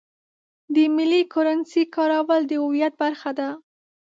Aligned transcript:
د 0.75 0.75
ملي 0.95 1.21
کرنسۍ 1.33 1.83
کارول 1.95 2.41
د 2.47 2.51
هویت 2.63 2.93
برخه 3.01 3.31
ده. 3.39 3.49